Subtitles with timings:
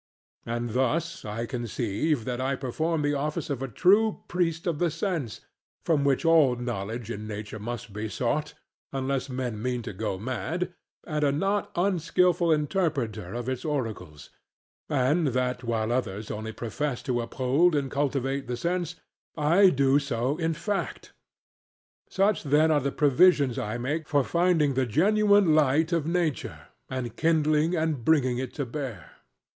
[0.47, 4.89] And thus I conceive that I perform the office of a true priest of the
[4.89, 5.41] sense
[5.85, 8.55] (from which all knowledge in nature must be sought,
[8.91, 10.73] unless men mean to go mad)
[11.05, 14.31] and a not unskilful interpreter of its oracles;
[14.89, 18.95] and that while others only profess to uphold and cultivate the sense,
[19.37, 21.13] I do so in fact.
[22.09, 27.15] Such then are the provisions I make for finding the genuine light of nature and
[27.15, 29.11] kindling and bringing it to bear.